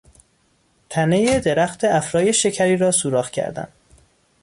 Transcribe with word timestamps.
تنهی 0.89 1.39
درخت 1.39 1.83
افرای 1.83 2.33
شکری 2.33 2.77
را 2.77 2.91
سوراخ 2.91 3.29
کردن 3.31 3.67